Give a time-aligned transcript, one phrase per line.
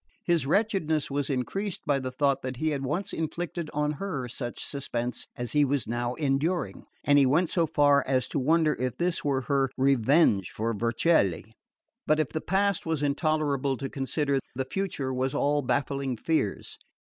[0.25, 4.59] His wretchedness was increased by the thought that he had once inflicted on her such
[4.65, 9.23] suspense he was now enduring; and he went so far as to wonder if this
[9.23, 11.53] were her revenge for Vercelli.
[12.07, 16.79] But if the past was intolerable to consider the future was all baffling fears.